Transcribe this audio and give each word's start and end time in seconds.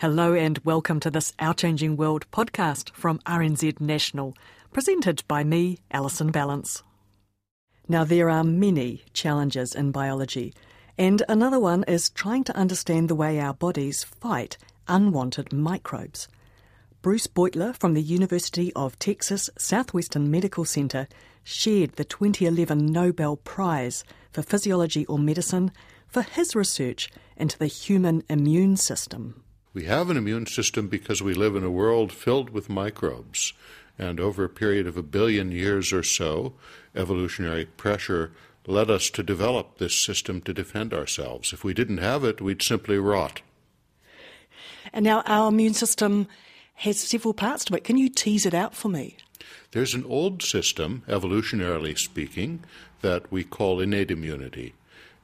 Hello 0.00 0.34
and 0.34 0.58
welcome 0.58 1.00
to 1.00 1.10
this 1.10 1.32
Our 1.38 1.54
Changing 1.54 1.96
World 1.96 2.30
podcast 2.30 2.92
from 2.92 3.18
RNZ 3.20 3.80
National, 3.80 4.36
presented 4.70 5.22
by 5.26 5.42
me, 5.42 5.78
Alison 5.90 6.30
Ballance. 6.30 6.82
Now, 7.88 8.04
there 8.04 8.28
are 8.28 8.44
many 8.44 9.04
challenges 9.14 9.74
in 9.74 9.92
biology, 9.92 10.52
and 10.98 11.22
another 11.30 11.58
one 11.58 11.82
is 11.84 12.10
trying 12.10 12.44
to 12.44 12.54
understand 12.54 13.08
the 13.08 13.14
way 13.14 13.40
our 13.40 13.54
bodies 13.54 14.04
fight 14.04 14.58
unwanted 14.86 15.50
microbes. 15.50 16.28
Bruce 17.00 17.26
Beutler 17.26 17.74
from 17.74 17.94
the 17.94 18.02
University 18.02 18.74
of 18.74 18.98
Texas 18.98 19.48
Southwestern 19.56 20.30
Medical 20.30 20.66
Center 20.66 21.08
shared 21.42 21.92
the 21.92 22.04
2011 22.04 22.84
Nobel 22.84 23.36
Prize 23.36 24.04
for 24.30 24.42
Physiology 24.42 25.06
or 25.06 25.18
Medicine 25.18 25.72
for 26.06 26.20
his 26.20 26.54
research 26.54 27.10
into 27.34 27.58
the 27.58 27.66
human 27.66 28.22
immune 28.28 28.76
system. 28.76 29.42
We 29.76 29.84
have 29.84 30.08
an 30.08 30.16
immune 30.16 30.46
system 30.46 30.88
because 30.88 31.20
we 31.22 31.34
live 31.34 31.54
in 31.54 31.62
a 31.62 31.70
world 31.70 32.10
filled 32.10 32.48
with 32.48 32.70
microbes. 32.70 33.52
And 33.98 34.18
over 34.18 34.42
a 34.42 34.48
period 34.48 34.86
of 34.86 34.96
a 34.96 35.02
billion 35.02 35.52
years 35.52 35.92
or 35.92 36.02
so, 36.02 36.54
evolutionary 36.94 37.66
pressure 37.66 38.32
led 38.66 38.90
us 38.90 39.10
to 39.10 39.22
develop 39.22 39.76
this 39.76 39.94
system 39.94 40.40
to 40.40 40.54
defend 40.54 40.94
ourselves. 40.94 41.52
If 41.52 41.62
we 41.62 41.74
didn't 41.74 41.98
have 41.98 42.24
it, 42.24 42.40
we'd 42.40 42.62
simply 42.62 42.96
rot. 42.96 43.42
And 44.94 45.04
now 45.04 45.22
our 45.26 45.50
immune 45.50 45.74
system 45.74 46.26
has 46.76 46.98
several 46.98 47.34
parts 47.34 47.66
to 47.66 47.76
it. 47.76 47.84
Can 47.84 47.98
you 47.98 48.08
tease 48.08 48.46
it 48.46 48.54
out 48.54 48.74
for 48.74 48.88
me? 48.88 49.18
There's 49.72 49.92
an 49.92 50.06
old 50.06 50.42
system, 50.42 51.02
evolutionarily 51.06 51.98
speaking, 51.98 52.64
that 53.02 53.30
we 53.30 53.44
call 53.44 53.82
innate 53.82 54.10
immunity. 54.10 54.72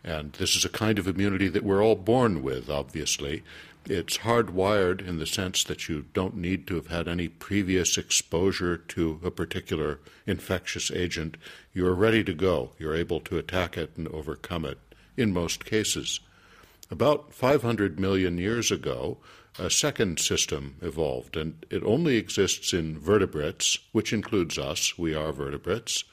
And 0.04 0.32
this 0.32 0.56
is 0.56 0.64
a 0.64 0.68
kind 0.68 0.98
of 0.98 1.06
immunity 1.06 1.48
that 1.48 1.64
we're 1.64 1.82
all 1.82 1.94
born 1.94 2.42
with, 2.42 2.68
obviously. 2.68 3.42
It's 3.86 4.18
hardwired 4.18 5.06
in 5.06 5.18
the 5.18 5.26
sense 5.26 5.64
that 5.64 5.88
you 5.88 6.06
don't 6.14 6.36
need 6.36 6.66
to 6.68 6.76
have 6.76 6.86
had 6.86 7.08
any 7.08 7.28
previous 7.28 7.98
exposure 7.98 8.76
to 8.76 9.20
a 9.24 9.30
particular 9.30 10.00
infectious 10.26 10.90
agent. 10.90 11.36
You're 11.72 11.94
ready 11.94 12.22
to 12.24 12.32
go. 12.32 12.70
You're 12.78 12.94
able 12.94 13.20
to 13.20 13.38
attack 13.38 13.76
it 13.76 13.96
and 13.96 14.06
overcome 14.08 14.64
it 14.64 14.78
in 15.16 15.32
most 15.32 15.64
cases. 15.64 16.20
About 16.90 17.32
500 17.32 17.98
million 17.98 18.38
years 18.38 18.70
ago, 18.70 19.18
a 19.58 19.70
second 19.70 20.18
system 20.18 20.76
evolved, 20.80 21.36
and 21.36 21.64
it 21.70 21.82
only 21.84 22.16
exists 22.16 22.72
in 22.72 22.98
vertebrates, 22.98 23.78
which 23.92 24.12
includes 24.12 24.58
us. 24.58 24.98
We 24.98 25.14
are 25.14 25.32
vertebrates. 25.32 26.04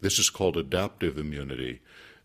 This 0.00 0.18
is 0.18 0.30
called 0.30 0.56
adaptive 0.56 1.18
immunity. 1.18 1.80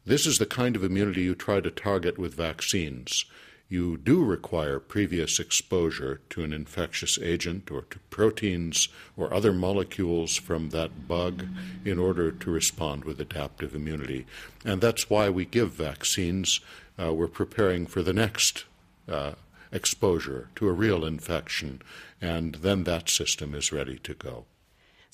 This 0.07 0.25
is 0.25 0.37
the 0.37 0.45
kind 0.45 0.75
of 0.75 0.83
immunity 0.83 1.21
you 1.21 1.35
try 1.35 1.59
to 1.59 1.69
target 1.69 2.17
with 2.17 2.33
vaccines 2.33 3.25
you 3.69 3.97
do 3.97 4.23
require 4.23 4.79
previous 4.79 5.39
exposure 5.39 6.21
to 6.29 6.43
an 6.43 6.53
infectious 6.53 7.19
agent 7.19 7.69
or 7.69 7.81
to 7.81 7.99
proteins 8.09 8.87
or 9.17 9.33
other 9.33 9.51
molecules 9.51 10.37
from 10.37 10.69
that 10.69 11.07
bug 11.07 11.45
in 11.83 11.99
order 11.99 12.31
to 12.31 12.51
respond 12.51 13.03
with 13.03 13.19
adaptive 13.19 13.75
immunity. 13.75 14.25
And 14.63 14.79
that's 14.79 15.09
why 15.09 15.29
we 15.29 15.45
give 15.45 15.71
vaccines. 15.73 16.61
Uh, 16.97 17.13
we're 17.13 17.27
preparing 17.27 17.87
for 17.87 18.01
the 18.01 18.13
next 18.13 18.63
uh, 19.09 19.33
exposure 19.71 20.47
to 20.55 20.69
a 20.69 20.73
real 20.73 21.03
infection, 21.03 21.81
and 22.21 22.55
then 22.55 22.85
that 22.85 23.09
system 23.09 23.53
is 23.53 23.73
ready 23.73 23.99
to 23.99 24.13
go. 24.13 24.45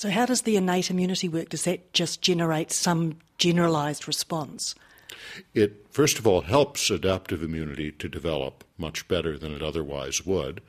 So, 0.03 0.09
how 0.09 0.25
does 0.25 0.41
the 0.41 0.57
innate 0.57 0.91
immunity 0.91 1.29
work? 1.29 1.47
Does 1.47 1.63
that 1.63 1.93
just 1.93 2.21
generate 2.21 2.73
some 2.73 3.19
generalized 3.37 4.05
response? 4.05 4.75
It, 5.53 5.85
first 5.91 6.19
of 6.19 6.27
all, 6.27 6.41
helps 6.41 6.89
adaptive 6.89 7.41
immunity 7.41 7.89
to 7.93 8.09
develop 8.09 8.65
much 8.77 9.07
better 9.07 9.37
than 9.37 9.53
it 9.53 9.61
otherwise 9.61 10.25
would. 10.25 10.59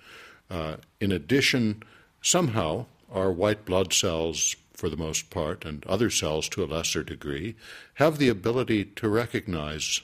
Uh, 0.49 0.77
in 1.01 1.11
addition, 1.11 1.83
somehow, 2.23 2.87
our 3.11 3.33
white 3.33 3.65
blood 3.65 3.93
cells, 3.93 4.55
for 4.73 4.89
the 4.89 4.97
most 4.97 5.31
part, 5.31 5.65
and 5.65 5.85
other 5.87 6.11
cells 6.11 6.49
to 6.51 6.63
a 6.63 6.67
lesser 6.67 7.03
degree, 7.03 7.57
have 7.95 8.19
the 8.19 8.29
ability 8.29 8.85
to 8.85 9.09
recognize 9.09 10.01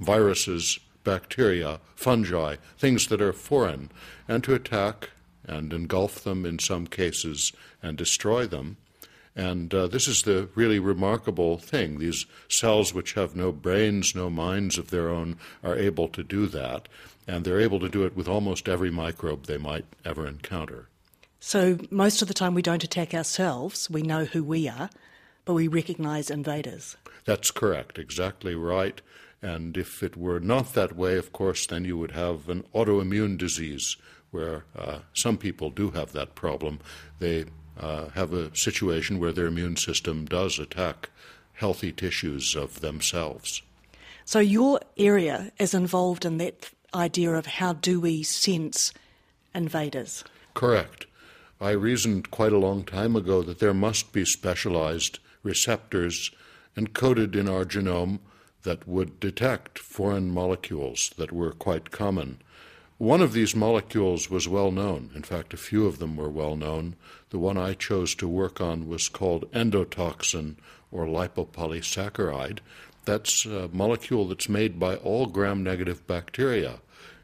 viruses, 0.00 0.80
bacteria, 1.04 1.78
fungi, 1.94 2.56
things 2.78 3.06
that 3.06 3.22
are 3.22 3.32
foreign, 3.32 3.92
and 4.26 4.42
to 4.42 4.54
attack 4.54 5.10
and 5.46 5.72
engulf 5.72 6.22
them 6.22 6.46
in 6.46 6.58
some 6.58 6.86
cases 6.86 7.52
and 7.82 7.96
destroy 7.96 8.46
them. 8.46 8.76
And 9.34 9.72
uh, 9.72 9.86
this 9.86 10.06
is 10.08 10.22
the 10.22 10.48
really 10.54 10.78
remarkable 10.78 11.56
thing. 11.58 11.98
These 11.98 12.26
cells, 12.48 12.92
which 12.92 13.14
have 13.14 13.34
no 13.34 13.50
brains, 13.50 14.14
no 14.14 14.28
minds 14.28 14.76
of 14.76 14.90
their 14.90 15.08
own, 15.08 15.38
are 15.64 15.76
able 15.76 16.08
to 16.08 16.22
do 16.22 16.46
that. 16.48 16.88
And 17.26 17.44
they're 17.44 17.60
able 17.60 17.80
to 17.80 17.88
do 17.88 18.04
it 18.04 18.16
with 18.16 18.28
almost 18.28 18.68
every 18.68 18.90
microbe 18.90 19.46
they 19.46 19.58
might 19.58 19.86
ever 20.04 20.26
encounter. 20.26 20.88
So, 21.40 21.78
most 21.90 22.22
of 22.22 22.28
the 22.28 22.34
time, 22.34 22.54
we 22.54 22.62
don't 22.62 22.84
attack 22.84 23.14
ourselves. 23.14 23.90
We 23.90 24.02
know 24.02 24.26
who 24.26 24.44
we 24.44 24.68
are, 24.68 24.90
but 25.44 25.54
we 25.54 25.66
recognize 25.66 26.30
invaders. 26.30 26.96
That's 27.24 27.50
correct, 27.50 27.98
exactly 27.98 28.54
right. 28.54 29.00
And 29.40 29.76
if 29.76 30.04
it 30.04 30.16
were 30.16 30.38
not 30.38 30.74
that 30.74 30.94
way, 30.94 31.16
of 31.16 31.32
course, 31.32 31.66
then 31.66 31.84
you 31.84 31.98
would 31.98 32.12
have 32.12 32.48
an 32.48 32.64
autoimmune 32.74 33.38
disease 33.38 33.96
where 34.32 34.64
uh, 34.76 34.98
some 35.14 35.38
people 35.38 35.70
do 35.70 35.90
have 35.90 36.12
that 36.12 36.34
problem. 36.34 36.80
They 37.20 37.44
uh, 37.78 38.08
have 38.10 38.32
a 38.32 38.54
situation 38.56 39.20
where 39.20 39.32
their 39.32 39.46
immune 39.46 39.76
system 39.76 40.24
does 40.24 40.58
attack 40.58 41.10
healthy 41.52 41.92
tissues 41.92 42.56
of 42.56 42.80
themselves. 42.80 43.62
So, 44.24 44.40
your 44.40 44.80
area 44.96 45.52
is 45.58 45.74
involved 45.74 46.24
in 46.24 46.38
that 46.38 46.70
idea 46.94 47.32
of 47.32 47.46
how 47.46 47.72
do 47.74 48.00
we 48.00 48.22
sense 48.22 48.92
invaders? 49.54 50.24
Correct. 50.54 51.06
I 51.60 51.70
reasoned 51.70 52.30
quite 52.30 52.52
a 52.52 52.58
long 52.58 52.84
time 52.84 53.14
ago 53.16 53.42
that 53.42 53.58
there 53.58 53.74
must 53.74 54.12
be 54.12 54.24
specialized 54.24 55.18
receptors 55.42 56.30
encoded 56.76 57.36
in 57.36 57.48
our 57.48 57.64
genome 57.64 58.20
that 58.62 58.86
would 58.86 59.20
detect 59.20 59.78
foreign 59.78 60.30
molecules 60.30 61.10
that 61.16 61.32
were 61.32 61.52
quite 61.52 61.90
common. 61.90 62.40
One 63.02 63.20
of 63.20 63.32
these 63.32 63.56
molecules 63.56 64.30
was 64.30 64.46
well 64.46 64.70
known. 64.70 65.10
In 65.16 65.24
fact, 65.24 65.52
a 65.52 65.56
few 65.56 65.86
of 65.86 65.98
them 65.98 66.16
were 66.16 66.30
well 66.30 66.54
known. 66.54 66.94
The 67.30 67.38
one 67.40 67.58
I 67.58 67.74
chose 67.74 68.14
to 68.14 68.28
work 68.28 68.60
on 68.60 68.86
was 68.86 69.08
called 69.08 69.50
endotoxin 69.50 70.54
or 70.92 71.06
lipopolysaccharide. 71.06 72.60
That's 73.04 73.44
a 73.44 73.68
molecule 73.72 74.28
that's 74.28 74.48
made 74.48 74.78
by 74.78 74.94
all 74.94 75.26
gram 75.26 75.64
negative 75.64 76.06
bacteria. 76.06 76.78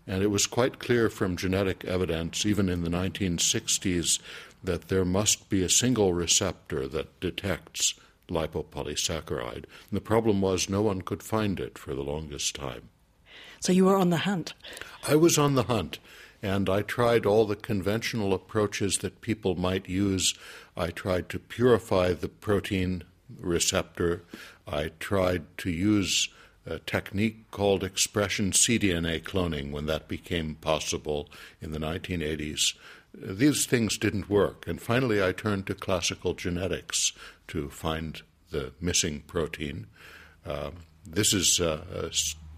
And 0.05 0.21
it 0.21 0.33
was 0.33 0.49
quite 0.49 0.81
clear 0.81 1.09
from 1.09 1.37
genetic 1.37 1.84
evidence, 1.84 2.45
even 2.45 2.69
in 2.69 2.83
the 2.83 2.91
1960s, 2.91 4.19
that 4.65 4.89
there 4.89 5.05
must 5.05 5.49
be 5.49 5.62
a 5.62 5.69
single 5.69 6.12
receptor 6.12 6.89
that 6.89 7.21
detects 7.21 7.95
lipopolysaccharide. 8.28 9.55
And 9.55 9.93
the 9.93 10.00
problem 10.00 10.41
was 10.41 10.69
no 10.69 10.83
one 10.83 11.03
could 11.03 11.22
find 11.22 11.60
it 11.60 11.78
for 11.78 11.95
the 11.95 12.03
longest 12.03 12.57
time. 12.57 12.89
So 13.60 13.72
you 13.72 13.87
were 13.87 13.97
on 13.97 14.10
the 14.10 14.19
hunt? 14.19 14.55
I 15.07 15.16
was 15.16 15.39
on 15.39 15.55
the 15.55 15.65
hunt, 15.65 15.99
and 16.43 16.69
I 16.69 16.83
tried 16.83 17.27
all 17.27 17.45
the 17.45 17.57
conventional 17.57 18.33
approaches 18.33 18.99
that 18.99 19.21
people 19.21 19.57
might 19.57 19.89
use. 19.89 20.34
I 20.77 20.91
tried 20.91 21.28
to 21.31 21.39
purify 21.39 22.13
the 22.13 22.28
protein 22.28 23.05
receptor. 23.39 24.25
I 24.66 24.93
tried 25.01 25.45
to 25.59 25.71
use 25.71 26.28
a 26.66 26.78
technique 26.78 27.51
called 27.51 27.83
expression 27.83 28.53
cDNA 28.53 29.22
cloning 29.22 29.71
when 29.72 29.87
that 29.87 30.07
became 30.07 30.55
possible 30.57 31.28
in 31.60 31.72
the 31.72 31.78
1980s. 31.78 32.75
These 33.15 33.66
things 33.66 33.97
didn't 33.97 34.28
work, 34.28 34.66
and 34.69 34.81
finally 34.81 35.22
I 35.22 35.33
turned 35.33 35.66
to 35.69 35.75
classical 35.75 36.34
genetics 36.34 37.13
to 37.49 37.71
find 37.71 38.21
the 38.51 38.72
missing 38.81 39.22
protein. 39.27 39.87
Uh, 40.47 40.71
this 41.07 41.33
is 41.33 41.59
a, 41.59 41.84
a 41.91 42.13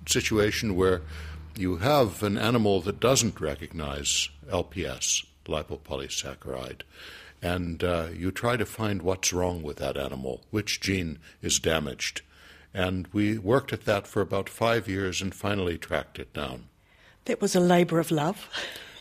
situation 0.06 0.76
where 0.76 1.02
you 1.56 1.76
have 1.76 2.22
an 2.22 2.38
animal 2.38 2.80
that 2.82 3.00
doesn't 3.00 3.40
recognize 3.40 4.28
LPS, 4.48 5.24
lipopolysaccharide, 5.46 6.82
and 7.42 7.82
uh, 7.82 8.08
you 8.14 8.30
try 8.30 8.56
to 8.56 8.66
find 8.66 9.02
what's 9.02 9.32
wrong 9.32 9.62
with 9.62 9.78
that 9.78 9.96
animal, 9.96 10.42
which 10.50 10.80
gene 10.80 11.18
is 11.42 11.58
damaged. 11.58 12.22
And 12.72 13.08
we 13.12 13.38
worked 13.38 13.72
at 13.72 13.84
that 13.84 14.06
for 14.06 14.20
about 14.20 14.48
five 14.48 14.88
years 14.88 15.20
and 15.20 15.34
finally 15.34 15.76
tracked 15.78 16.18
it 16.18 16.32
down. 16.32 16.66
That 17.24 17.40
was 17.40 17.56
a 17.56 17.60
labour 17.60 17.98
of 17.98 18.10
love. 18.10 18.48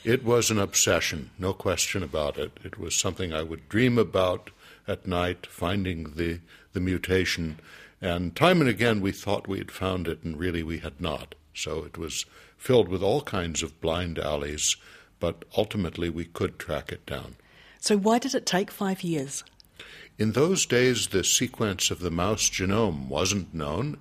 It 0.04 0.24
was 0.24 0.50
an 0.50 0.60
obsession, 0.60 1.30
no 1.38 1.54
question 1.54 2.04
about 2.04 2.38
it. 2.38 2.58
It 2.64 2.80
was 2.80 3.00
something 3.00 3.34
I 3.34 3.44
would 3.44 3.68
dream 3.68 3.98
about 3.98 4.50
at 4.88 5.06
night, 5.06 5.46
finding 5.46 6.16
the, 6.16 6.40
the 6.74 6.80
mutation. 6.80 7.60
And 8.02 8.36
time 8.36 8.62
and 8.62 8.70
again 8.70 9.02
we 9.02 9.12
thought 9.12 9.48
we 9.48 9.58
had 9.58 9.72
found 9.72 10.08
it, 10.08 10.24
and 10.24 10.38
really 10.38 10.64
we 10.64 10.80
had 10.80 11.02
not. 11.02 11.36
So 11.54 11.84
it 11.84 11.98
was 11.98 12.26
filled 12.58 12.88
with 12.90 13.04
all 13.04 13.22
kinds 13.22 13.64
of 13.64 13.80
blind 13.82 14.20
alleys, 14.20 14.76
but 15.20 15.44
ultimately 15.58 16.10
we 16.10 16.26
could 16.26 16.60
track 16.60 16.92
it 16.92 17.06
down. 17.06 17.36
So, 17.80 17.98
why 17.98 18.20
did 18.20 18.36
it 18.36 18.46
take 18.46 18.72
five 18.72 19.04
years? 19.04 19.44
In 20.18 20.34
those 20.34 20.66
days, 20.66 21.08
the 21.08 21.24
sequence 21.24 21.92
of 21.92 22.00
the 22.00 22.12
mouse 22.12 22.50
genome 22.50 23.08
wasn't 23.08 23.54
known. 23.54 23.98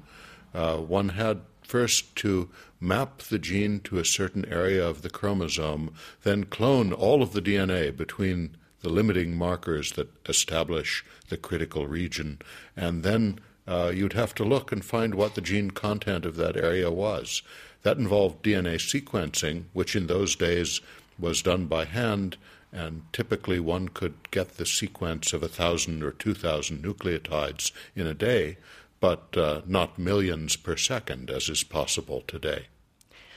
Uh, 0.53 0.79
one 0.79 1.11
had 1.11 1.43
first 1.63 2.17
to 2.17 2.51
map 2.81 3.19
the 3.23 3.39
gene 3.39 3.79
to 3.81 3.99
a 3.99 4.05
certain 4.05 4.45
area 4.47 4.85
of 4.85 5.03
the 5.03 5.11
chromosome, 5.11 5.93
then 6.23 6.45
clone 6.45 6.93
all 6.93 7.23
of 7.23 7.33
the 7.33 7.43
DNA 7.43 7.97
between 7.97 8.57
the 8.81 8.89
limiting 8.89 9.37
markers 9.37 9.93
that 9.93 10.09
establish 10.29 11.05
the 11.29 11.37
critical 11.37 11.87
region, 11.87 12.41
and 12.77 13.03
then 13.03 13.39
uh, 13.69 13.93
you'd 13.95 14.15
have 14.15 14.35
to 14.35 14.45
look 14.45 14.73
and 14.73 14.85
find 14.85 15.15
what 15.15 15.35
the 15.35 15.41
gene 15.43 15.71
content 15.71 16.25
of 16.25 16.37
that 16.37 16.57
area 16.57 16.91
was. 16.91 17.43
That 17.83 17.99
involved 17.99 18.43
DNA 18.43 18.77
sequencing, 18.77 19.65
which 19.75 19.95
in 19.95 20.07
those 20.07 20.35
days 20.35 20.81
was 21.19 21.43
done 21.43 21.67
by 21.67 21.85
hand, 21.85 22.39
and 22.73 23.03
typically 23.13 23.61
one 23.61 23.89
could 23.89 24.31
get 24.31 24.57
the 24.57 24.67
sequence 24.67 25.33
of 25.33 25.43
a 25.43 25.49
thousand 25.49 26.03
or 26.03 26.13
two 26.13 26.35
thousand 26.35 26.83
nucleotides 26.83 27.73
in 27.95 28.07
a 28.07 28.15
day, 28.15 28.57
but 29.01 29.37
uh, 29.37 29.61
not 29.67 29.99
millions 29.99 30.57
per 30.57 30.77
second 30.77 31.31
as 31.31 31.49
is 31.49 31.63
possible 31.63 32.23
today. 32.27 32.67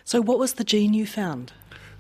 So, 0.04 0.22
what 0.22 0.40
was 0.40 0.54
the 0.54 0.64
gene 0.64 0.94
you 0.94 1.06
found? 1.06 1.54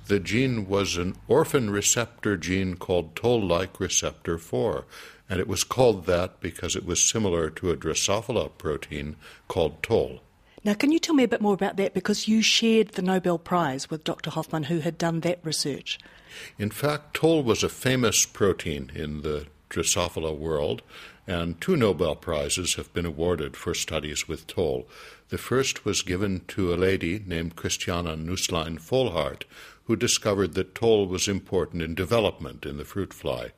The 0.07 0.19
gene 0.19 0.68
was 0.68 0.98
an 0.98 1.16
orphan 1.27 1.69
receptor 1.69 2.36
gene 2.36 2.75
called 2.75 3.16
toll 3.16 3.42
like 3.42 3.80
receptor 3.80 4.38
4, 4.38 4.86
and 5.31 5.39
it 5.39 5.48
was 5.48 5.63
called 5.63 6.07
that 6.07 6.42
because 6.42 6.75
it 6.75 6.86
was 6.86 7.10
similar 7.10 7.50
to 7.50 7.72
a 7.72 7.78
Drosophila 7.78 8.51
protein 8.57 9.16
called 9.48 9.81
toll. 9.81 10.19
Now, 10.66 10.74
can 10.74 10.92
you 10.92 11.00
tell 11.00 11.16
me 11.16 11.24
a 11.24 11.28
bit 11.30 11.39
more 11.39 11.54
about 11.54 11.78
that? 11.78 11.94
Because 11.94 12.28
you 12.28 12.42
shared 12.42 12.89
the 12.89 13.01
Nobel 13.01 13.39
Prize 13.39 13.89
with 13.89 14.04
Dr. 14.04 14.30
Hoffmann, 14.30 14.63
who 14.63 14.80
had 14.80 14.98
done 14.98 15.22
that 15.22 15.39
research. 15.42 16.00
In 16.60 16.69
fact, 16.69 17.13
toll 17.13 17.44
was 17.44 17.63
a 17.63 17.69
famous 17.69 18.25
protein 18.25 18.92
in 18.94 19.22
the 19.22 19.48
Drosophila 19.69 20.38
world, 20.38 20.81
and 21.25 21.62
two 21.62 21.77
Nobel 21.77 22.18
Prizes 22.18 22.75
have 22.75 22.92
been 22.92 23.06
awarded 23.06 23.56
for 23.56 23.74
studies 23.74 24.27
with 24.27 24.48
toll. 24.48 24.86
The 25.30 25.38
first 25.38 25.86
was 25.86 26.01
given 26.01 26.42
to 26.50 26.74
a 26.74 26.75
lady 26.75 27.24
named 27.25 27.56
Christiane 27.56 28.27
Nusslein-Volhard, 28.27 29.44
who 29.86 29.95
discovered 29.95 30.56
that 30.56 30.75
toll 30.75 31.07
was 31.07 31.30
important 31.30 31.81
in 31.81 31.95
development 31.95 32.66
in 32.66 32.75
the 32.75 32.84
fruit 32.84 33.13
fly. 33.13 33.51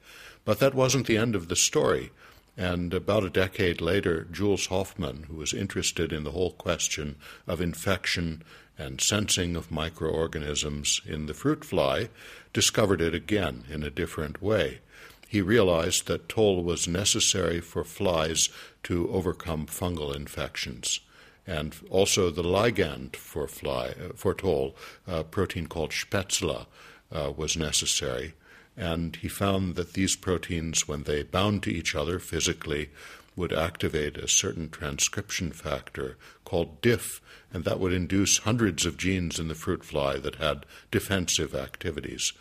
But 0.46 0.60
that 0.60 0.74
wasn't 0.74 1.08
the 1.08 1.18
end 1.18 1.36
of 1.36 1.48
the 1.48 1.56
story. 1.56 2.12
And 2.58 2.94
about 2.94 3.24
a 3.24 3.30
decade 3.30 3.82
later, 3.82 4.28
Jules 4.32 4.68
Hoffmann, 4.68 5.24
who 5.24 5.36
was 5.36 5.54
interested 5.54 6.14
in 6.14 6.24
the 6.24 6.32
whole 6.32 6.52
question 6.52 7.16
of 7.48 7.62
infection 7.62 8.44
and 8.78 9.02
sensing 9.02 9.56
of 9.56 9.72
microorganisms 9.72 11.02
in 11.06 11.26
the 11.26 11.34
fruit 11.34 11.66
fly, 11.66 12.10
discovered 12.52 13.02
it 13.02 13.16
again 13.16 13.64
in 13.70 13.84
a 13.84 13.90
different 13.90 14.42
way. 14.42 14.80
He 15.28 15.42
realized 15.42 16.08
that 16.08 16.30
toll 16.30 16.64
was 16.64 16.88
necessary 16.88 17.60
for 17.60 17.84
flies 17.84 18.50
to 18.84 19.10
overcome 19.10 19.66
fungal 19.66 20.16
infections. 20.16 21.00
And 21.48 21.76
also 21.90 22.30
the 22.30 22.44
ligand 22.44 23.16
for 23.16 23.48
fly 23.48 23.96
for 24.16 24.34
toll, 24.36 24.76
a 25.08 25.24
protein 25.24 25.68
called 25.68 25.92
Spätzle, 25.92 26.68
uh, 27.12 27.32
was 27.36 27.58
necessary 27.58 28.34
and 28.76 29.16
he 29.18 29.28
found 29.28 29.76
that 29.76 29.94
these 29.94 30.16
proteins, 30.16 30.88
when 30.88 31.04
they 31.04 31.24
bound 31.24 31.64
to 31.64 31.72
each 31.72 31.96
other 31.96 32.20
physically, 32.20 32.90
would 33.36 33.54
activate 33.54 34.18
a 34.18 34.28
certain 34.28 34.70
transcription 34.70 35.52
factor 35.52 36.18
called 36.46 36.82
DIF, 36.82 37.22
and 37.52 37.66
that 37.66 37.80
would 37.80 37.94
induce 37.94 38.40
hundreds 38.40 38.86
of 38.86 38.98
genes 38.98 39.40
in 39.40 39.48
the 39.48 39.56
fruit 39.56 39.84
fly 39.84 40.18
that 40.18 40.36
had 40.36 40.66
defensive 40.92 41.56
activities. 41.56 42.34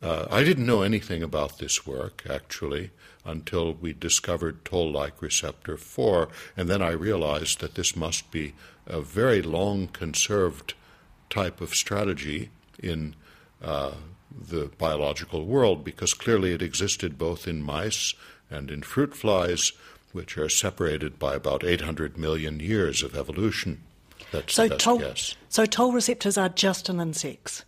Uh, 0.00 0.26
I 0.30 0.44
didn't 0.44 0.66
know 0.66 0.82
anything 0.82 1.22
about 1.22 1.58
this 1.58 1.86
work, 1.86 2.24
actually, 2.28 2.90
until 3.24 3.74
we 3.74 3.92
discovered 3.92 4.64
toll 4.64 4.92
like 4.92 5.20
receptor 5.20 5.76
4, 5.76 6.28
and 6.56 6.68
then 6.68 6.82
I 6.82 6.90
realized 6.90 7.60
that 7.60 7.74
this 7.74 7.96
must 7.96 8.30
be 8.30 8.54
a 8.86 9.00
very 9.00 9.42
long 9.42 9.88
conserved 9.88 10.74
type 11.30 11.60
of 11.60 11.74
strategy 11.74 12.50
in 12.80 13.14
uh, 13.62 13.92
the 14.30 14.70
biological 14.78 15.44
world 15.46 15.84
because 15.84 16.12
clearly 16.14 16.52
it 16.52 16.62
existed 16.62 17.18
both 17.18 17.48
in 17.48 17.62
mice 17.62 18.14
and 18.50 18.70
in 18.70 18.82
fruit 18.82 19.14
flies, 19.14 19.72
which 20.12 20.38
are 20.38 20.48
separated 20.48 21.18
by 21.18 21.34
about 21.34 21.64
800 21.64 22.16
million 22.16 22.60
years 22.60 23.02
of 23.02 23.16
evolution. 23.16 23.82
That's 24.32 24.54
so 24.54 24.68
toll, 24.68 24.98
guess. 24.98 25.34
So 25.48 25.64
toll 25.64 25.92
receptors 25.92 26.36
are 26.36 26.48
just 26.48 26.88
in 26.88 27.00
insects, 27.00 27.64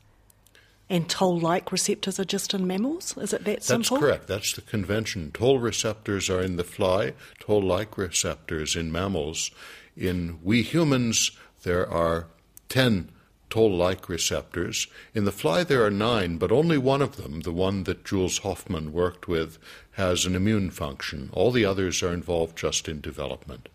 and 0.88 1.08
toll-like 1.08 1.72
receptors 1.72 2.18
are 2.18 2.24
just 2.24 2.52
in 2.52 2.66
mammals. 2.66 3.16
Is 3.16 3.32
it 3.32 3.44
that 3.44 3.56
That's 3.56 3.66
simple? 3.66 3.98
correct. 3.98 4.26
That's 4.26 4.54
the 4.54 4.62
convention. 4.62 5.30
Toll 5.32 5.58
receptors 5.58 6.28
are 6.28 6.42
in 6.42 6.56
the 6.56 6.64
fly, 6.64 7.14
toll 7.38 7.62
like 7.62 7.96
receptors 7.96 8.76
in 8.76 8.90
mammals. 8.92 9.50
In 9.96 10.38
we 10.42 10.62
humans, 10.62 11.30
there 11.62 11.88
are 11.88 12.26
10 12.68 13.10
toll 13.50 13.70
like 13.70 14.08
receptors. 14.08 14.86
In 15.14 15.24
the 15.24 15.32
fly, 15.32 15.64
there 15.64 15.84
are 15.84 15.90
nine, 15.90 16.38
but 16.38 16.52
only 16.52 16.78
one 16.78 17.02
of 17.02 17.16
them, 17.16 17.40
the 17.40 17.52
one 17.52 17.84
that 17.84 18.04
Jules 18.04 18.38
Hoffmann 18.38 18.92
worked 18.92 19.28
with, 19.28 19.58
has 19.92 20.24
an 20.24 20.34
immune 20.34 20.70
function. 20.70 21.28
All 21.32 21.50
the 21.50 21.64
others 21.64 22.02
are 22.02 22.14
involved 22.14 22.56
just 22.56 22.88
in 22.88 23.00
development. 23.00 23.68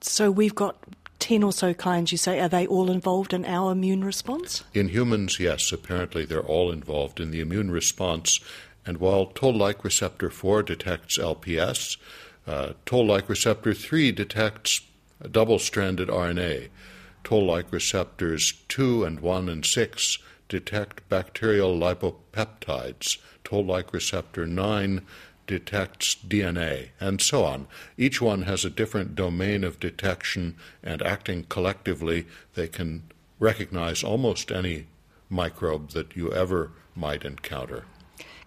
So 0.00 0.30
we've 0.30 0.54
got 0.54 0.76
ten 1.18 1.42
or 1.44 1.52
so 1.52 1.72
kinds. 1.74 2.10
You 2.10 2.18
say, 2.18 2.40
are 2.40 2.48
they 2.48 2.66
all 2.66 2.90
involved 2.90 3.32
in 3.32 3.44
our 3.44 3.72
immune 3.72 4.04
response? 4.04 4.64
In 4.74 4.88
humans, 4.88 5.38
yes, 5.38 5.70
apparently 5.70 6.24
they're 6.24 6.40
all 6.40 6.72
involved 6.72 7.20
in 7.20 7.30
the 7.30 7.40
immune 7.40 7.70
response. 7.70 8.40
And 8.84 8.98
while 8.98 9.26
toll 9.26 9.54
like 9.54 9.84
receptor 9.84 10.28
4 10.28 10.64
detects 10.64 11.18
LPS, 11.18 11.96
uh, 12.48 12.72
toll 12.84 13.06
like 13.06 13.28
receptor 13.28 13.72
3 13.72 14.10
detects 14.10 14.80
double 15.30 15.60
stranded 15.60 16.08
RNA. 16.08 16.68
Toll 17.24 17.46
like 17.46 17.72
receptors 17.72 18.52
2 18.68 19.04
and 19.04 19.20
1 19.20 19.48
and 19.48 19.64
6 19.64 20.18
detect 20.48 21.08
bacterial 21.08 21.74
lipopeptides. 21.78 23.18
Toll 23.44 23.64
like 23.64 23.92
receptor 23.92 24.46
9 24.46 25.02
detects 25.46 26.14
DNA, 26.14 26.88
and 27.00 27.20
so 27.20 27.44
on. 27.44 27.66
Each 27.96 28.20
one 28.20 28.42
has 28.42 28.64
a 28.64 28.70
different 28.70 29.14
domain 29.14 29.64
of 29.64 29.80
detection, 29.80 30.56
and 30.82 31.02
acting 31.02 31.44
collectively, 31.44 32.26
they 32.54 32.68
can 32.68 33.04
recognize 33.38 34.02
almost 34.02 34.52
any 34.52 34.86
microbe 35.28 35.90
that 35.90 36.14
you 36.16 36.32
ever 36.32 36.70
might 36.94 37.24
encounter. 37.24 37.84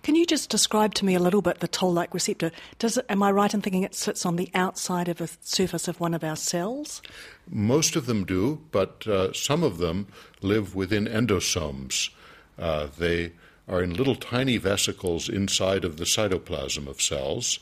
Can 0.05 0.13
you 0.13 0.27
just 0.27 0.51
describe 0.51 0.93
to 0.93 1.05
me 1.05 1.15
a 1.15 1.19
little 1.19 1.41
bit 1.41 1.61
the 1.61 1.67
toll-like 1.67 2.13
receptor? 2.13 2.51
Does 2.77 2.95
it, 2.97 3.07
am 3.09 3.23
I 3.23 3.31
right 3.31 3.51
in 3.51 3.63
thinking 3.63 3.81
it 3.81 3.95
sits 3.95 4.23
on 4.23 4.35
the 4.35 4.51
outside 4.53 5.09
of 5.09 5.17
the 5.17 5.35
surface 5.41 5.87
of 5.87 5.99
one 5.99 6.13
of 6.13 6.23
our 6.23 6.35
cells? 6.35 7.01
Most 7.49 7.95
of 7.95 8.05
them 8.05 8.23
do, 8.23 8.61
but 8.71 9.07
uh, 9.07 9.33
some 9.33 9.63
of 9.63 9.79
them 9.79 10.05
live 10.43 10.75
within 10.75 11.07
endosomes. 11.07 12.11
Uh, 12.59 12.85
they 12.99 13.31
are 13.67 13.81
in 13.81 13.95
little 13.95 14.13
tiny 14.13 14.57
vesicles 14.57 15.27
inside 15.27 15.83
of 15.83 15.97
the 15.97 16.05
cytoplasm 16.05 16.85
of 16.85 17.01
cells, 17.01 17.57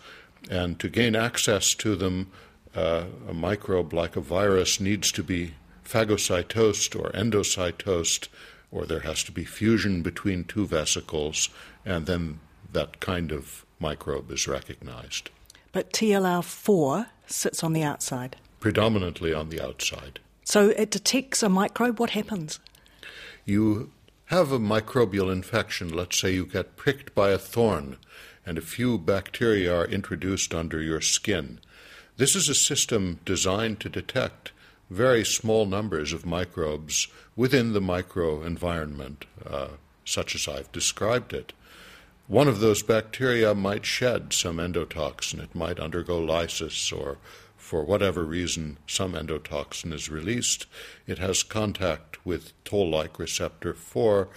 and 0.51 0.77
to 0.81 0.89
gain 0.89 1.15
access 1.15 1.73
to 1.75 1.95
them, 1.95 2.29
uh, 2.75 3.05
a 3.29 3.33
microbe 3.33 3.93
like 3.93 4.17
a 4.17 4.21
virus 4.21 4.81
needs 4.81 5.13
to 5.13 5.23
be 5.23 5.53
phagocytosed 5.85 6.93
or 6.99 7.09
endocytosed, 7.11 8.27
or 8.73 8.85
there 8.87 9.01
has 9.01 9.23
to 9.23 9.31
be 9.31 9.45
fusion 9.45 10.01
between 10.01 10.43
two 10.43 10.65
vesicles, 10.65 11.49
and 11.85 12.07
then 12.07 12.39
that 12.71 12.99
kind 12.99 13.31
of 13.31 13.65
microbe 13.79 14.31
is 14.31 14.47
recognized, 14.47 15.29
But 15.71 15.93
TLR4 15.93 17.07
sits 17.27 17.63
on 17.63 17.73
the 17.73 17.83
outside. 17.83 18.35
predominantly 18.59 19.33
on 19.33 19.49
the 19.49 19.61
outside. 19.61 20.19
So 20.45 20.69
it 20.69 20.89
detects 20.89 21.43
a 21.43 21.49
microbe. 21.49 21.99
What 21.99 22.11
happens? 22.11 22.59
You 23.45 23.91
have 24.25 24.51
a 24.51 24.59
microbial 24.59 25.31
infection, 25.31 25.89
let's 25.93 26.17
say 26.19 26.33
you 26.33 26.45
get 26.45 26.75
pricked 26.77 27.13
by 27.13 27.29
a 27.31 27.37
thorn, 27.37 27.97
and 28.45 28.57
a 28.57 28.61
few 28.61 28.97
bacteria 28.97 29.75
are 29.75 29.85
introduced 29.85 30.53
under 30.53 30.81
your 30.81 31.01
skin. 31.01 31.59
This 32.17 32.35
is 32.35 32.47
a 32.49 32.55
system 32.55 33.19
designed 33.25 33.79
to 33.81 33.89
detect 33.89 34.51
very 34.93 35.25
small 35.25 35.65
numbers 35.65 36.13
of 36.13 36.25
microbes 36.25 37.07
within 37.35 37.73
the 37.73 37.81
microenvironment, 37.81 39.23
uh, 39.45 39.69
such 40.05 40.35
as 40.35 40.47
I've 40.47 40.71
described 40.71 41.33
it. 41.33 41.53
One 42.27 42.47
of 42.47 42.59
those 42.59 42.83
bacteria 42.83 43.53
might 43.53 43.85
shed 43.85 44.33
some 44.33 44.57
endotoxin. 44.57 45.43
It 45.43 45.55
might 45.55 45.79
undergo 45.79 46.19
lysis 46.19 46.91
or 46.91 47.17
for 47.63 47.83
whatever 47.83 48.25
reason, 48.25 48.77
some 48.85 49.13
endotoxin 49.13 49.93
is 49.93 50.09
released. 50.09 50.67
It 51.07 51.17
has 51.19 51.43
contact 51.43 52.23
with 52.25 52.51
toll 52.65 52.89
like 52.89 53.17
receptor 53.17 53.73
4 53.73 54.27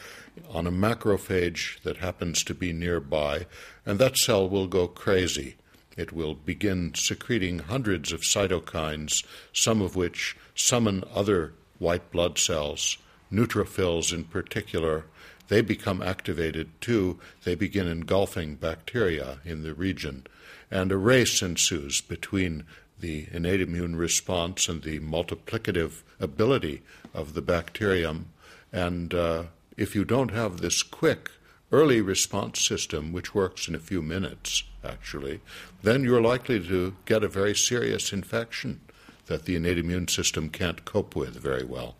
on 0.48 0.66
a 0.66 0.70
macrophage 0.70 1.82
that 1.82 1.96
happens 1.96 2.44
to 2.44 2.54
be 2.54 2.72
nearby, 2.72 3.46
and 3.84 3.98
that 3.98 4.16
cell 4.16 4.48
will 4.48 4.68
go 4.68 4.86
crazy. 4.86 5.56
It 5.96 6.12
will 6.12 6.34
begin 6.34 6.94
secreting 6.94 7.60
hundreds 7.60 8.12
of 8.12 8.20
cytokines, 8.20 9.24
some 9.52 9.80
of 9.80 9.96
which 9.96 10.36
summon 10.54 11.04
other 11.14 11.54
white 11.78 12.10
blood 12.10 12.38
cells, 12.38 12.98
neutrophils 13.32 14.12
in 14.12 14.24
particular. 14.24 15.04
They 15.48 15.62
become 15.62 16.02
activated 16.02 16.80
too. 16.80 17.18
They 17.44 17.54
begin 17.54 17.86
engulfing 17.86 18.56
bacteria 18.56 19.38
in 19.44 19.62
the 19.62 19.74
region. 19.74 20.26
And 20.70 20.92
a 20.92 20.96
race 20.96 21.42
ensues 21.42 22.00
between 22.00 22.64
the 22.98 23.26
innate 23.30 23.60
immune 23.60 23.96
response 23.96 24.68
and 24.68 24.82
the 24.82 25.00
multiplicative 25.00 26.02
ability 26.18 26.82
of 27.14 27.34
the 27.34 27.42
bacterium. 27.42 28.30
And 28.72 29.14
uh, 29.14 29.44
if 29.76 29.94
you 29.94 30.04
don't 30.04 30.30
have 30.30 30.60
this 30.60 30.82
quick 30.82 31.30
early 31.72 32.00
response 32.00 32.64
system, 32.64 33.12
which 33.12 33.34
works 33.34 33.68
in 33.68 33.74
a 33.74 33.80
few 33.80 34.02
minutes, 34.02 34.64
actually, 34.86 35.40
then 35.82 36.04
you're 36.04 36.22
likely 36.22 36.60
to 36.66 36.96
get 37.04 37.24
a 37.24 37.28
very 37.28 37.54
serious 37.54 38.12
infection 38.12 38.80
that 39.26 39.44
the 39.44 39.56
innate 39.56 39.78
immune 39.78 40.08
system 40.08 40.48
can't 40.48 40.84
cope 40.84 41.16
with 41.16 41.36
very 41.36 41.64
well. 41.64 41.96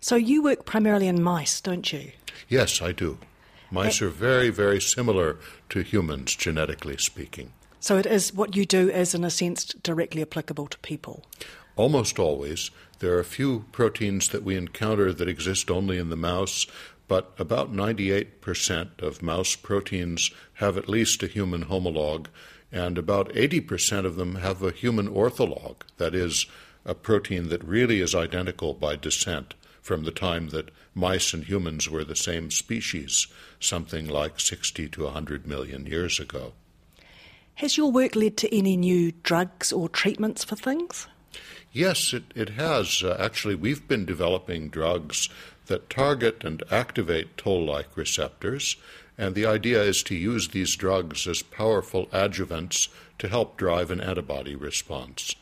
So 0.00 0.16
you 0.16 0.42
work 0.42 0.66
primarily 0.66 1.08
in 1.08 1.22
mice, 1.22 1.60
don't 1.60 1.90
you? 1.92 2.12
Yes, 2.48 2.82
I 2.82 2.92
do. 2.92 3.18
Mice 3.70 4.02
eh, 4.02 4.06
are 4.06 4.10
very, 4.10 4.50
very 4.50 4.80
similar 4.80 5.38
to 5.70 5.82
humans, 5.82 6.36
genetically 6.36 6.96
speaking. 6.98 7.52
So 7.80 7.96
it 7.96 8.06
is 8.06 8.32
what 8.32 8.56
you 8.56 8.66
do 8.66 8.90
is, 8.90 9.14
in 9.14 9.24
a 9.24 9.30
sense, 9.30 9.64
directly 9.64 10.22
applicable 10.22 10.66
to 10.68 10.78
people. 10.78 11.24
Almost 11.76 12.18
always. 12.18 12.70
There 13.00 13.14
are 13.14 13.20
a 13.20 13.24
few 13.24 13.64
proteins 13.72 14.28
that 14.28 14.44
we 14.44 14.56
encounter 14.56 15.12
that 15.12 15.28
exist 15.28 15.70
only 15.70 15.98
in 15.98 16.08
the 16.08 16.16
mouse, 16.16 16.66
but 17.06 17.34
about 17.38 17.72
98% 17.72 19.02
of 19.02 19.22
mouse 19.22 19.56
proteins 19.56 20.30
have 20.54 20.76
at 20.78 20.88
least 20.88 21.22
a 21.22 21.26
human 21.26 21.64
homologue, 21.64 22.28
and 22.72 22.98
about 22.98 23.28
80% 23.30 24.04
of 24.04 24.16
them 24.16 24.36
have 24.36 24.62
a 24.62 24.72
human 24.72 25.08
orthologue, 25.08 25.84
that 25.98 26.14
is, 26.14 26.46
a 26.84 26.94
protein 26.94 27.48
that 27.48 27.64
really 27.64 28.00
is 28.00 28.14
identical 28.14 28.74
by 28.74 28.96
descent 28.96 29.54
from 29.80 30.04
the 30.04 30.10
time 30.10 30.48
that 30.48 30.70
mice 30.94 31.34
and 31.34 31.44
humans 31.44 31.90
were 31.90 32.04
the 32.04 32.16
same 32.16 32.50
species, 32.50 33.26
something 33.60 34.08
like 34.08 34.40
60 34.40 34.88
to 34.88 35.04
100 35.04 35.46
million 35.46 35.86
years 35.86 36.18
ago. 36.18 36.52
Has 37.56 37.76
your 37.76 37.92
work 37.92 38.16
led 38.16 38.36
to 38.38 38.56
any 38.56 38.76
new 38.76 39.12
drugs 39.22 39.72
or 39.72 39.88
treatments 39.88 40.42
for 40.42 40.56
things? 40.56 41.06
Yes, 41.72 42.12
it, 42.14 42.24
it 42.34 42.50
has. 42.50 43.02
Uh, 43.02 43.16
actually, 43.18 43.56
we've 43.56 43.86
been 43.86 44.06
developing 44.06 44.68
drugs 44.68 45.28
that 45.66 45.90
target 45.90 46.44
and 46.44 46.62
activate 46.70 47.36
toll 47.36 47.64
like 47.64 47.96
receptors, 47.96 48.76
and 49.16 49.34
the 49.34 49.46
idea 49.46 49.82
is 49.82 50.02
to 50.04 50.14
use 50.14 50.48
these 50.48 50.76
drugs 50.76 51.26
as 51.26 51.42
powerful 51.42 52.06
adjuvants 52.06 52.88
to 53.18 53.28
help 53.28 53.56
drive 53.56 53.90
an 53.90 54.00
antibody 54.00 54.56
response. 54.56 55.34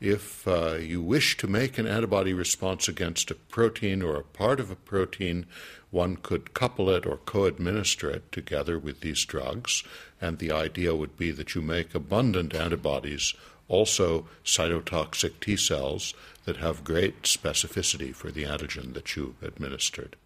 If 0.00 0.46
uh, 0.46 0.74
you 0.74 1.00
wish 1.00 1.36
to 1.38 1.46
make 1.46 1.78
an 1.78 1.86
antibody 1.86 2.34
response 2.34 2.88
against 2.88 3.30
a 3.30 3.34
protein 3.34 4.02
or 4.02 4.16
a 4.16 4.22
part 4.22 4.60
of 4.60 4.70
a 4.70 4.76
protein, 4.76 5.46
one 5.90 6.16
could 6.16 6.52
couple 6.52 6.90
it 6.90 7.06
or 7.06 7.18
co 7.18 7.44
administer 7.44 8.10
it 8.10 8.30
together 8.32 8.78
with 8.78 9.00
these 9.00 9.24
drugs, 9.24 9.84
and 10.20 10.38
the 10.38 10.50
idea 10.50 10.94
would 10.94 11.16
be 11.16 11.30
that 11.30 11.54
you 11.54 11.62
make 11.62 11.94
abundant 11.94 12.54
antibodies, 12.54 13.32
also 13.68 14.26
cytotoxic 14.44 15.40
T 15.40 15.56
cells, 15.56 16.14
that 16.44 16.58
have 16.58 16.84
great 16.84 17.22
specificity 17.22 18.14
for 18.14 18.30
the 18.30 18.44
antigen 18.44 18.92
that 18.94 19.16
you 19.16 19.34
administered. 19.42 20.16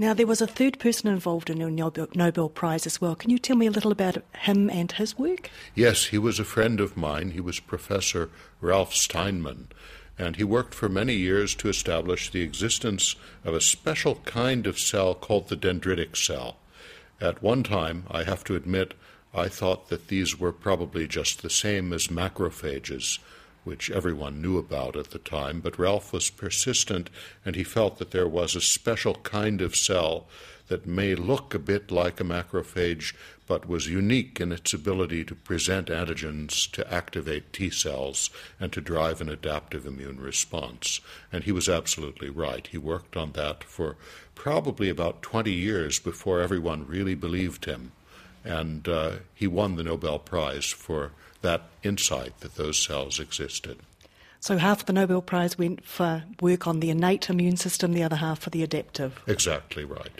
Now, 0.00 0.14
there 0.14 0.28
was 0.28 0.40
a 0.40 0.46
third 0.46 0.78
person 0.78 1.08
involved 1.10 1.50
in 1.50 1.58
your 1.58 1.70
Nobel, 1.70 2.48
Prize 2.48 2.86
as 2.86 3.00
well. 3.00 3.16
Can 3.16 3.30
you 3.30 3.38
tell 3.38 3.56
me 3.56 3.66
a 3.66 3.70
little 3.70 3.90
about 3.90 4.22
him 4.36 4.70
and 4.70 4.92
his 4.92 5.18
work? 5.18 5.50
Yes, 5.74 6.06
he 6.06 6.18
was 6.18 6.38
a 6.38 6.44
friend 6.44 6.78
of 6.78 6.96
mine. 6.96 7.32
He 7.32 7.40
was 7.40 7.58
Professor 7.58 8.30
Ralph 8.60 8.94
Steinman, 8.94 9.68
and 10.16 10.36
he 10.36 10.44
worked 10.44 10.72
for 10.72 10.88
many 10.88 11.14
years 11.14 11.54
to 11.56 11.68
establish 11.68 12.30
the 12.30 12.42
existence 12.42 13.16
of 13.44 13.54
a 13.54 13.60
special 13.60 14.16
kind 14.24 14.68
of 14.68 14.78
cell 14.78 15.16
called 15.16 15.48
the 15.48 15.56
dendritic 15.56 16.16
cell. 16.16 16.58
At 17.20 17.42
one 17.42 17.64
time, 17.64 18.04
I 18.08 18.22
have 18.22 18.44
to 18.44 18.54
admit, 18.54 18.94
I 19.34 19.48
thought 19.48 19.88
that 19.88 20.08
these 20.08 20.38
were 20.38 20.52
probably 20.52 21.06
just 21.06 21.42
the 21.42 21.50
same 21.50 21.92
as 21.92 22.08
macrophages 22.08 23.18
which 23.68 23.90
everyone 23.90 24.40
knew 24.40 24.56
about 24.56 24.96
at 24.96 25.10
the 25.10 25.18
time, 25.18 25.60
but 25.60 25.78
Ralph 25.78 26.10
was 26.10 26.30
persistent 26.30 27.10
and 27.44 27.54
he 27.54 27.62
felt 27.62 27.98
that 27.98 28.12
there 28.12 28.26
was 28.26 28.56
a 28.56 28.62
special 28.62 29.16
kind 29.16 29.60
of 29.60 29.76
cell 29.76 30.26
that 30.68 30.86
may 30.86 31.14
look 31.14 31.54
a 31.54 31.58
bit 31.58 31.90
like 31.90 32.18
a 32.18 32.24
macrophage 32.24 33.14
but 33.46 33.68
was 33.68 33.86
unique 33.86 34.40
in 34.40 34.52
its 34.52 34.72
ability 34.72 35.22
to 35.24 35.34
present 35.34 35.88
antigens 35.88 36.70
to 36.70 36.92
activate 36.92 37.52
T 37.52 37.68
cells 37.68 38.30
and 38.58 38.72
to 38.72 38.80
drive 38.80 39.20
an 39.20 39.28
adaptive 39.28 39.84
immune 39.84 40.18
response. 40.18 41.02
And 41.30 41.44
he 41.44 41.52
was 41.52 41.68
absolutely 41.68 42.30
right. 42.30 42.66
He 42.66 42.78
worked 42.78 43.18
on 43.18 43.32
that 43.32 43.64
for 43.64 43.96
probably 44.34 44.88
about 44.88 45.20
20 45.20 45.50
years 45.50 45.98
before 45.98 46.40
everyone 46.40 46.86
really 46.86 47.14
believed 47.14 47.66
him. 47.66 47.92
And 48.44 48.88
uh, 48.88 49.12
he 49.34 49.46
won 49.46 49.76
the 49.76 49.82
Nobel 49.82 50.18
Prize 50.18 50.66
for 50.66 51.12
that 51.42 51.62
insight 51.82 52.40
that 52.40 52.56
those 52.56 52.78
cells 52.84 53.20
existed. 53.20 53.78
So 54.40 54.56
half 54.56 54.86
the 54.86 54.92
Nobel 54.92 55.20
Prize 55.20 55.58
went 55.58 55.84
for 55.84 56.22
work 56.40 56.66
on 56.66 56.80
the 56.80 56.90
innate 56.90 57.28
immune 57.28 57.56
system, 57.56 57.92
the 57.92 58.02
other 58.02 58.16
half 58.16 58.38
for 58.38 58.50
the 58.50 58.62
adaptive. 58.62 59.20
Exactly 59.26 59.84
right. 59.84 60.10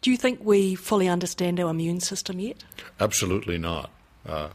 Do 0.00 0.10
you 0.10 0.16
think 0.16 0.40
we 0.42 0.74
fully 0.74 1.08
understand 1.08 1.58
our 1.58 1.70
immune 1.70 2.00
system 2.00 2.38
yet? 2.38 2.62
Absolutely 3.00 3.58
not. 3.58 3.90
Uh, 4.26 4.50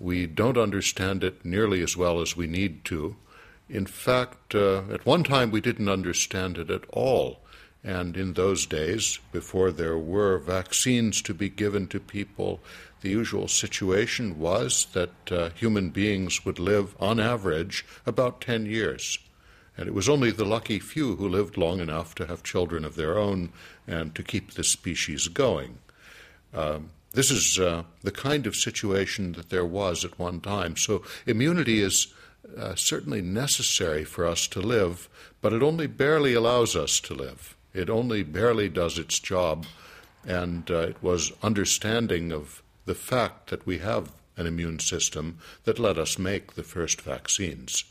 we 0.00 0.26
don't 0.26 0.58
understand 0.58 1.22
it 1.22 1.44
nearly 1.44 1.82
as 1.82 1.96
well 1.96 2.20
as 2.20 2.36
we 2.36 2.46
need 2.46 2.84
to. 2.86 3.16
In 3.68 3.86
fact, 3.86 4.54
uh, 4.54 4.82
at 4.92 5.06
one 5.06 5.22
time 5.22 5.50
we 5.50 5.60
didn't 5.60 5.88
understand 5.88 6.58
it 6.58 6.70
at 6.70 6.84
all. 6.90 7.40
And 7.86 8.16
in 8.16 8.32
those 8.32 8.66
days, 8.66 9.20
before 9.30 9.70
there 9.70 9.96
were 9.96 10.38
vaccines 10.38 11.22
to 11.22 11.32
be 11.32 11.48
given 11.48 11.86
to 11.88 12.00
people, 12.00 12.58
the 13.00 13.10
usual 13.10 13.46
situation 13.46 14.40
was 14.40 14.88
that 14.92 15.12
uh, 15.30 15.50
human 15.50 15.90
beings 15.90 16.44
would 16.44 16.58
live, 16.58 16.96
on 16.98 17.20
average, 17.20 17.86
about 18.04 18.40
10 18.40 18.66
years. 18.66 19.18
And 19.76 19.86
it 19.86 19.94
was 19.94 20.08
only 20.08 20.32
the 20.32 20.44
lucky 20.44 20.80
few 20.80 21.14
who 21.14 21.28
lived 21.28 21.56
long 21.56 21.78
enough 21.78 22.12
to 22.16 22.26
have 22.26 22.42
children 22.42 22.84
of 22.84 22.96
their 22.96 23.16
own 23.16 23.50
and 23.86 24.16
to 24.16 24.24
keep 24.24 24.54
the 24.54 24.64
species 24.64 25.28
going. 25.28 25.78
Um, 26.52 26.90
this 27.12 27.30
is 27.30 27.56
uh, 27.60 27.84
the 28.02 28.10
kind 28.10 28.48
of 28.48 28.56
situation 28.56 29.32
that 29.34 29.50
there 29.50 29.64
was 29.64 30.04
at 30.04 30.18
one 30.18 30.40
time. 30.40 30.76
So, 30.76 31.04
immunity 31.24 31.82
is 31.82 32.12
uh, 32.58 32.74
certainly 32.74 33.22
necessary 33.22 34.02
for 34.02 34.26
us 34.26 34.48
to 34.48 34.60
live, 34.60 35.08
but 35.40 35.52
it 35.52 35.62
only 35.62 35.86
barely 35.86 36.34
allows 36.34 36.74
us 36.74 36.98
to 37.00 37.14
live. 37.14 37.56
It 37.76 37.90
only 37.90 38.22
barely 38.22 38.70
does 38.70 38.98
its 38.98 39.18
job. 39.18 39.66
And 40.26 40.70
uh, 40.70 40.78
it 40.78 41.02
was 41.02 41.32
understanding 41.42 42.32
of 42.32 42.62
the 42.86 42.94
fact 42.94 43.50
that 43.50 43.66
we 43.66 43.78
have 43.78 44.12
an 44.38 44.46
immune 44.46 44.78
system 44.78 45.38
that 45.64 45.78
let 45.78 45.98
us 45.98 46.18
make 46.18 46.54
the 46.54 46.62
first 46.62 47.02
vaccines. 47.02 47.84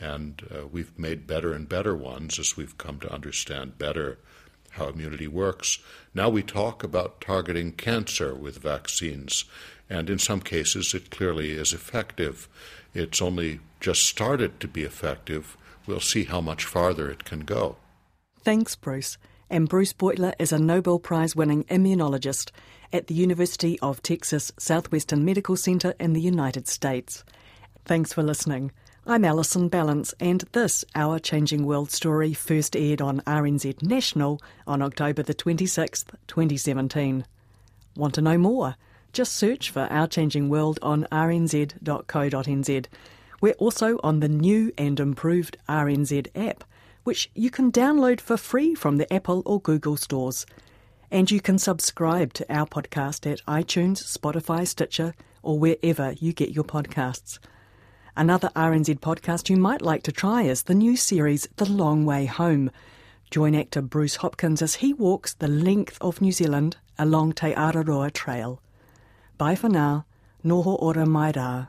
And 0.00 0.42
uh, 0.50 0.66
we've 0.66 0.98
made 0.98 1.26
better 1.26 1.52
and 1.52 1.68
better 1.68 1.94
ones 1.94 2.38
as 2.38 2.56
we've 2.56 2.78
come 2.78 2.98
to 3.00 3.12
understand 3.12 3.76
better 3.76 4.18
how 4.70 4.88
immunity 4.88 5.28
works. 5.28 5.80
Now 6.14 6.30
we 6.30 6.42
talk 6.42 6.82
about 6.82 7.20
targeting 7.20 7.72
cancer 7.72 8.34
with 8.34 8.58
vaccines, 8.58 9.44
and 9.88 10.08
in 10.08 10.18
some 10.18 10.40
cases 10.40 10.94
it 10.94 11.10
clearly 11.10 11.52
is 11.52 11.72
effective. 11.72 12.48
It's 12.94 13.20
only 13.22 13.60
just 13.80 14.02
started 14.02 14.60
to 14.60 14.68
be 14.68 14.82
effective. 14.82 15.56
We'll 15.86 16.00
see 16.00 16.24
how 16.24 16.40
much 16.40 16.64
farther 16.64 17.10
it 17.10 17.24
can 17.24 17.40
go. 17.40 17.76
Thanks, 18.46 18.76
Bruce. 18.76 19.18
And 19.50 19.68
Bruce 19.68 19.92
Beutler 19.92 20.32
is 20.38 20.52
a 20.52 20.58
Nobel 20.60 21.00
Prize 21.00 21.34
winning 21.34 21.64
immunologist 21.64 22.52
at 22.92 23.08
the 23.08 23.14
University 23.14 23.76
of 23.80 24.04
Texas 24.04 24.52
Southwestern 24.56 25.24
Medical 25.24 25.56
Center 25.56 25.94
in 25.98 26.12
the 26.12 26.20
United 26.20 26.68
States. 26.68 27.24
Thanks 27.84 28.12
for 28.12 28.22
listening. 28.22 28.70
I'm 29.04 29.24
Alison 29.24 29.68
Ballance, 29.68 30.14
and 30.20 30.44
this 30.52 30.84
Our 30.94 31.18
Changing 31.18 31.66
World 31.66 31.90
story 31.90 32.34
first 32.34 32.76
aired 32.76 33.02
on 33.02 33.20
RNZ 33.22 33.82
National 33.82 34.40
on 34.64 34.80
October 34.80 35.24
the 35.24 35.34
26th, 35.34 36.14
2017. 36.28 37.24
Want 37.96 38.14
to 38.14 38.22
know 38.22 38.38
more? 38.38 38.76
Just 39.12 39.32
search 39.32 39.70
for 39.70 39.88
Our 39.90 40.06
Changing 40.06 40.48
World 40.48 40.78
on 40.82 41.08
rnz.co.nz. 41.10 42.86
We're 43.40 43.52
also 43.54 43.98
on 44.04 44.20
the 44.20 44.28
new 44.28 44.72
and 44.78 45.00
improved 45.00 45.56
RNZ 45.68 46.28
app, 46.36 46.62
which 47.06 47.30
you 47.36 47.50
can 47.50 47.70
download 47.70 48.20
for 48.20 48.36
free 48.36 48.74
from 48.74 48.96
the 48.96 49.12
Apple 49.12 49.40
or 49.46 49.60
Google 49.60 49.96
stores. 49.96 50.44
And 51.08 51.30
you 51.30 51.40
can 51.40 51.56
subscribe 51.56 52.32
to 52.32 52.52
our 52.52 52.66
podcast 52.66 53.30
at 53.30 53.46
iTunes, 53.46 54.02
Spotify, 54.02 54.66
Stitcher, 54.66 55.14
or 55.40 55.56
wherever 55.56 56.12
you 56.18 56.32
get 56.32 56.50
your 56.50 56.64
podcasts. 56.64 57.38
Another 58.16 58.50
RNZ 58.56 58.98
podcast 58.98 59.48
you 59.48 59.56
might 59.56 59.82
like 59.82 60.02
to 60.02 60.10
try 60.10 60.42
is 60.42 60.64
the 60.64 60.74
new 60.74 60.96
series 60.96 61.48
The 61.58 61.70
Long 61.70 62.04
Way 62.04 62.26
Home. 62.26 62.72
Join 63.30 63.54
actor 63.54 63.82
Bruce 63.82 64.16
Hopkins 64.16 64.60
as 64.60 64.76
he 64.76 64.92
walks 64.92 65.34
the 65.34 65.46
length 65.46 65.98
of 66.00 66.20
New 66.20 66.32
Zealand 66.32 66.76
along 66.98 67.34
Te 67.34 67.52
Araroa 67.52 68.12
Trail. 68.12 68.60
Bye 69.38 69.54
for 69.54 69.68
now. 69.68 70.06
Noho 70.44 70.76
ora 70.82 71.06
mai 71.06 71.30
rā. 71.30 71.68